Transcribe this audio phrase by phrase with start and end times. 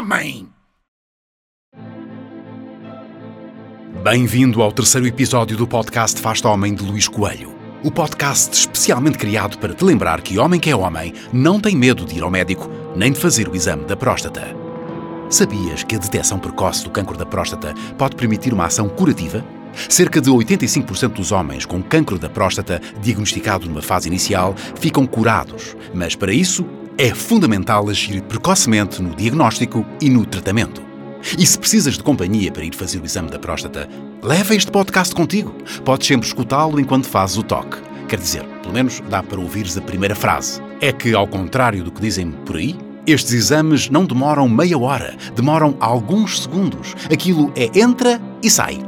[0.00, 0.48] homem!
[4.02, 7.54] Bem-vindo ao terceiro episódio do podcast Faz-te Homem de Luís Coelho.
[7.84, 12.06] O podcast especialmente criado para te lembrar que homem que é homem não tem medo
[12.06, 14.56] de ir ao médico nem de fazer o exame da próstata.
[15.28, 19.44] Sabias que a detecção precoce do cancro da próstata pode permitir uma ação curativa?
[19.86, 25.76] Cerca de 85% dos homens com cancro da próstata diagnosticado numa fase inicial ficam curados,
[25.92, 26.64] mas para isso
[27.02, 30.82] é fundamental agir precocemente no diagnóstico e no tratamento.
[31.38, 33.88] E se precisas de companhia para ir fazer o exame da próstata,
[34.22, 35.50] leva este podcast contigo.
[35.82, 37.78] Podes sempre escutá-lo enquanto fazes o toque.
[38.06, 40.60] Quer dizer, pelo menos dá para ouvires a primeira frase.
[40.78, 42.76] É que, ao contrário do que dizem por aí,
[43.06, 46.94] estes exames não demoram meia hora, demoram alguns segundos.
[47.10, 48.78] Aquilo é entra e sai.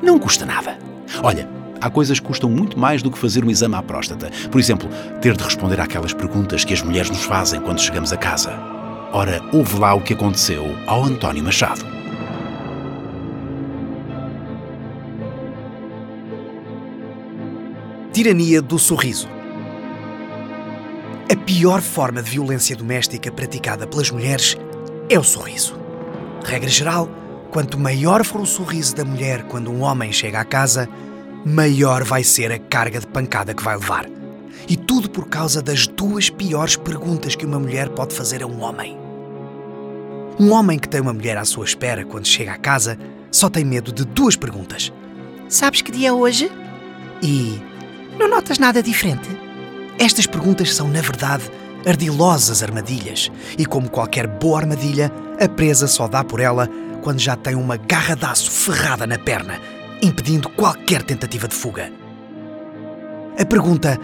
[0.00, 0.78] Não custa nada.
[1.20, 1.48] Olha,
[1.82, 4.30] há coisas que custam muito mais do que fazer um exame à próstata.
[4.50, 4.88] Por exemplo,
[5.20, 8.56] ter de responder àquelas perguntas que as mulheres nos fazem quando chegamos a casa.
[9.12, 11.84] Ora, ouve lá o que aconteceu ao António Machado.
[18.12, 19.28] Tirania do sorriso.
[21.30, 24.56] A pior forma de violência doméstica praticada pelas mulheres
[25.08, 25.78] é o sorriso.
[26.44, 27.08] Regra geral,
[27.50, 30.88] quanto maior for o sorriso da mulher quando um homem chega à casa,
[31.44, 34.06] maior vai ser a carga de pancada que vai levar.
[34.68, 38.60] E tudo por causa das duas piores perguntas que uma mulher pode fazer a um
[38.62, 38.96] homem.
[40.38, 42.98] Um homem que tem uma mulher à sua espera quando chega à casa
[43.30, 44.92] só tem medo de duas perguntas.
[45.48, 46.50] Sabes que dia é hoje?
[47.22, 47.60] E
[48.18, 49.28] Não notas nada diferente?
[49.98, 51.44] estas perguntas são, na verdade,
[51.86, 53.30] ardilosas armadilhas.
[53.58, 56.68] E como qualquer boa armadilha, a presa só dá por ela
[57.02, 59.60] quando já tem uma garra de aço ferrada na perna,
[60.02, 61.90] impedindo qualquer tentativa de fuga.
[63.38, 63.98] A pergunta,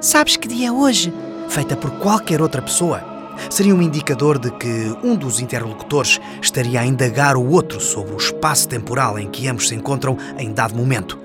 [0.00, 1.12] Sabes que dia é hoje?
[1.50, 3.02] feita por qualquer outra pessoa,
[3.50, 8.16] seria um indicador de que um dos interlocutores estaria a indagar o outro sobre o
[8.16, 11.18] espaço temporal em que ambos se encontram em dado momento.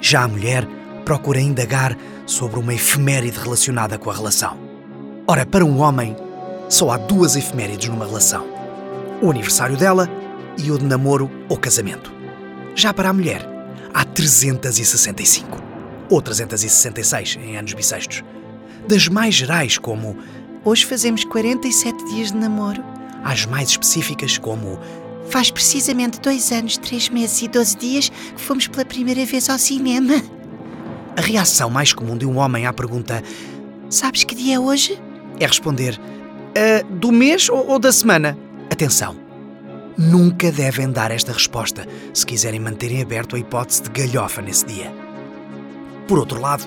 [0.00, 0.66] Já a mulher
[1.04, 1.96] procura indagar
[2.26, 4.56] sobre uma efeméride relacionada com a relação.
[5.28, 6.16] Ora, para um homem,
[6.68, 8.44] só há duas efemérides numa relação:
[9.20, 10.08] o aniversário dela
[10.58, 12.21] e o de namoro ou casamento.
[12.74, 13.46] Já para a mulher,
[13.92, 15.62] há 365
[16.10, 18.22] ou 366 em anos bissextos.
[18.88, 20.16] Das mais gerais, como
[20.64, 22.82] Hoje fazemos 47 dias de namoro.
[23.24, 24.78] às mais específicas, como
[25.28, 29.58] Faz precisamente dois anos, três meses e 12 dias que fomos pela primeira vez ao
[29.58, 30.14] cinema.
[31.16, 33.22] a reação mais comum de um homem à pergunta
[33.90, 34.98] Sabes que dia é hoje?
[35.40, 35.98] é responder
[36.56, 38.36] "Ah, do mês ou, ou da semana?
[38.70, 39.16] Atenção!
[39.96, 44.92] Nunca devem dar esta resposta se quiserem manterem aberto a hipótese de galhofa nesse dia.
[46.08, 46.66] Por outro lado,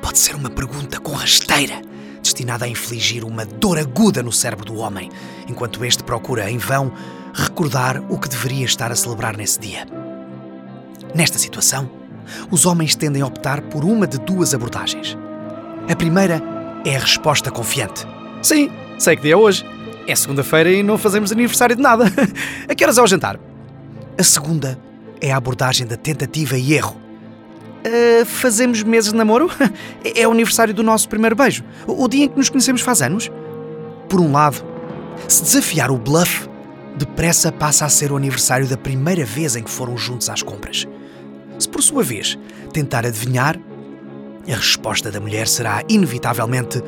[0.00, 1.80] pode ser uma pergunta com rasteira,
[2.22, 5.10] destinada a infligir uma dor aguda no cérebro do homem,
[5.48, 6.92] enquanto este procura, em vão,
[7.34, 9.86] recordar o que deveria estar a celebrar nesse dia.
[11.14, 11.90] Nesta situação,
[12.50, 15.16] os homens tendem a optar por uma de duas abordagens.
[15.90, 16.42] A primeira
[16.84, 18.06] é a resposta confiante.
[18.42, 19.73] Sim, sei que dia é hoje.
[20.06, 22.04] É segunda-feira e não fazemos aniversário de nada.
[22.68, 23.38] a que horas é o jantar?
[24.18, 24.78] A segunda
[25.20, 26.96] é a abordagem da tentativa e erro.
[27.84, 29.50] Ah, fazemos meses de namoro?
[30.16, 31.64] É o aniversário do nosso primeiro beijo.
[31.86, 33.30] O dia em que nos conhecemos faz anos.
[34.08, 34.62] Por um lado,
[35.26, 36.48] se desafiar o bluff,
[36.96, 40.86] depressa passa a ser o aniversário da primeira vez em que foram juntos às compras.
[41.58, 42.38] Se por sua vez
[42.72, 43.58] tentar adivinhar,
[44.46, 46.82] a resposta da mulher será inevitavelmente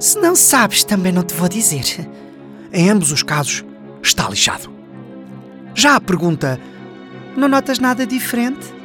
[0.00, 2.08] Se não sabes, também não te vou dizer.
[2.72, 3.64] Em ambos os casos,
[4.02, 4.70] está lixado.
[5.74, 6.58] Já a pergunta
[7.36, 8.80] Não notas nada diferente?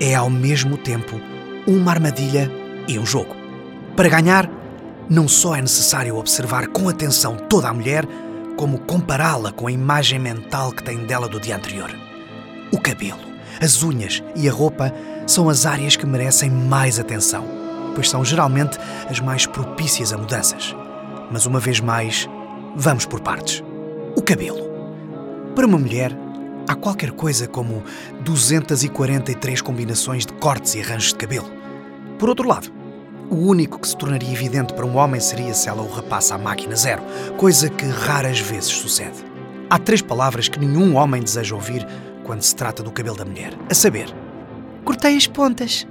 [0.00, 1.20] é ao mesmo tempo
[1.66, 2.50] uma armadilha
[2.88, 3.36] e um jogo.
[3.94, 4.50] Para ganhar,
[5.08, 8.04] não só é necessário observar com atenção toda a mulher,
[8.56, 11.90] como compará-la com a imagem mental que tem dela do dia anterior.
[12.72, 13.20] O cabelo,
[13.60, 14.92] as unhas e a roupa
[15.26, 17.44] são as áreas que merecem mais atenção,
[17.94, 20.74] pois são geralmente as mais propícias a mudanças.
[21.30, 22.28] Mas uma vez mais,
[22.76, 23.62] vamos por partes.
[24.16, 24.70] O cabelo.
[25.54, 26.16] Para uma mulher,
[26.68, 27.82] há qualquer coisa como
[28.24, 31.50] 243 combinações de cortes e arranjos de cabelo.
[32.18, 32.72] Por outro lado,
[33.30, 36.38] o único que se tornaria evidente para um homem seria se ela o rapasse à
[36.38, 37.02] máquina zero,
[37.36, 39.24] coisa que raras vezes sucede.
[39.70, 41.86] Há três palavras que nenhum homem deseja ouvir
[42.24, 44.14] quando se trata do cabelo da mulher, a saber,
[44.84, 45.86] Cortei as pontas.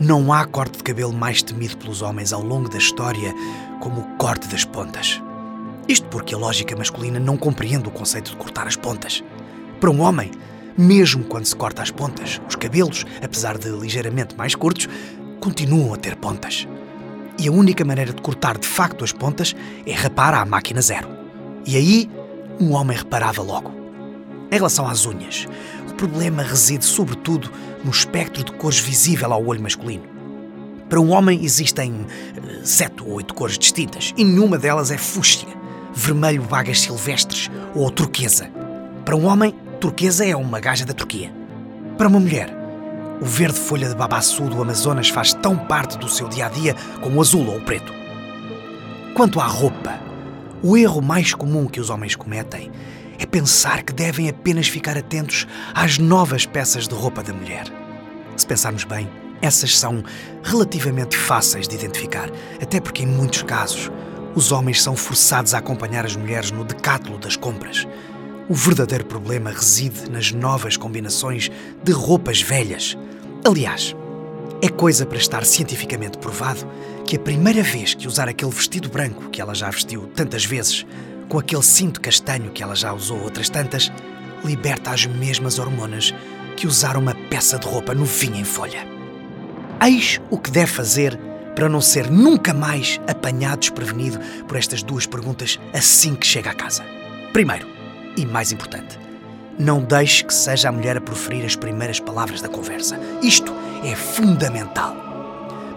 [0.00, 3.32] não há corte de cabelo mais temido pelos homens ao longo da história
[3.80, 5.22] como o corte das pontas.
[5.86, 9.22] Isto porque a lógica masculina não compreende o conceito de cortar as pontas.
[9.80, 10.30] Para um homem,
[10.78, 14.88] mesmo quando se corta as pontas, os cabelos, apesar de ligeiramente mais curtos,
[15.40, 16.66] continuam a ter pontas.
[17.38, 19.54] E a única maneira de cortar de facto as pontas
[19.86, 21.08] é rapar à máquina zero.
[21.66, 22.10] E aí
[22.58, 23.72] um homem reparava logo.
[24.50, 25.46] Em relação às unhas,
[25.90, 27.50] o problema reside sobretudo
[27.84, 30.04] no espectro de cores visível ao olho masculino.
[30.88, 35.48] Para um homem existem eh, sete ou oito cores distintas e nenhuma delas é fúcsia,
[35.94, 38.50] vermelho vagas silvestres ou turquesa.
[39.04, 41.32] Para um homem, turquesa é uma gaja da Turquia.
[41.96, 42.54] Para uma mulher,
[43.20, 46.74] o verde folha de babaçu do Amazonas faz tão parte do seu dia a dia
[47.00, 47.92] como o azul ou o preto.
[49.14, 50.00] Quanto à roupa,
[50.62, 52.72] o erro mais comum que os homens cometem
[53.18, 57.64] é pensar que devem apenas ficar atentos às novas peças de roupa da mulher.
[58.36, 59.08] Se pensarmos bem,
[59.40, 60.02] essas são
[60.42, 62.28] relativamente fáceis de identificar,
[62.60, 63.90] até porque em muitos casos
[64.34, 67.86] os homens são forçados a acompanhar as mulheres no decátulo das compras.
[68.48, 71.50] O verdadeiro problema reside nas novas combinações
[71.82, 72.98] de roupas velhas.
[73.46, 73.94] Aliás,
[74.60, 76.66] é coisa para estar cientificamente provado
[77.06, 80.84] que a primeira vez que usar aquele vestido branco que ela já vestiu tantas vezes,
[81.28, 83.92] com aquele cinto castanho que ela já usou outras tantas,
[84.44, 86.14] liberta as mesmas hormonas
[86.56, 88.86] que usar uma peça de roupa novinha em folha.
[89.82, 91.18] Eis o que deve fazer
[91.54, 96.54] para não ser nunca mais apanhado desprevenido por estas duas perguntas assim que chega a
[96.54, 96.84] casa.
[97.32, 97.66] Primeiro,
[98.16, 98.98] e mais importante,
[99.58, 102.98] não deixe que seja a mulher a proferir as primeiras palavras da conversa.
[103.22, 103.52] Isto
[103.84, 104.96] é fundamental.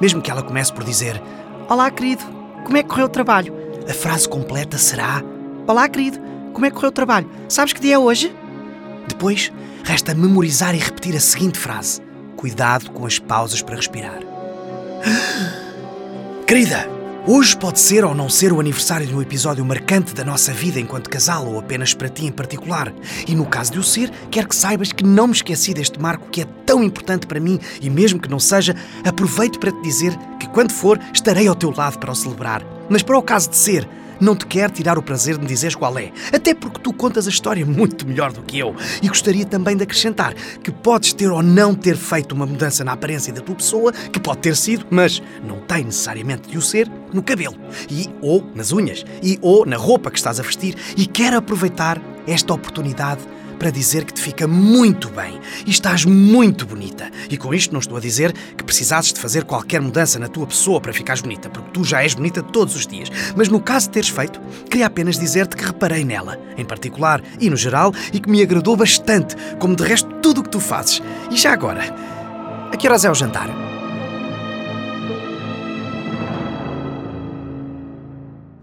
[0.01, 1.21] Mesmo que ela comece por dizer:
[1.69, 2.23] Olá, querido,
[2.63, 3.53] como é que correu o trabalho?
[3.89, 5.23] A frase completa será:
[5.67, 6.19] Olá, querido,
[6.53, 7.29] como é que correu o trabalho?
[7.49, 8.35] Sabes que dia é hoje?
[9.07, 9.51] Depois,
[9.83, 12.01] resta memorizar e repetir a seguinte frase:
[12.35, 14.19] Cuidado com as pausas para respirar.
[16.47, 16.89] Querida,
[17.27, 20.79] hoje pode ser ou não ser o aniversário de um episódio marcante da nossa vida
[20.79, 22.93] enquanto casal ou apenas para ti em particular.
[23.27, 26.29] E no caso de o ser, quero que saibas que não me esqueci deste marco
[26.29, 28.73] que é tão importante para mim e mesmo que não seja,
[29.03, 32.63] aproveito para te dizer que quando for estarei ao teu lado para o celebrar.
[32.89, 33.85] Mas para o caso de ser,
[34.19, 37.27] não te quero tirar o prazer de me dizeres qual é, até porque tu contas
[37.27, 38.75] a história muito melhor do que eu.
[39.01, 42.93] E gostaria também de acrescentar que podes ter ou não ter feito uma mudança na
[42.93, 46.89] aparência da tua pessoa, que pode ter sido, mas não tem necessariamente de o ser,
[47.13, 47.55] no cabelo,
[47.89, 52.01] e ou nas unhas, e ou na roupa que estás a vestir, e quero aproveitar
[52.27, 53.21] esta oportunidade
[53.57, 57.09] para dizer que te fica muito bem e estás muito bonita.
[57.29, 60.47] E com isto não estou a dizer que precisasses de fazer qualquer mudança na tua
[60.47, 63.09] pessoa para ficares bonita, porque tu já és bonita todos os dias.
[63.35, 64.39] Mas no caso de teres feito,
[64.69, 68.75] queria apenas dizer-te que reparei nela, em particular e no geral, e que me agradou
[68.75, 71.01] bastante, como de resto tudo o que tu fazes.
[71.31, 71.81] E já agora,
[72.71, 73.66] a que horas é o jantar?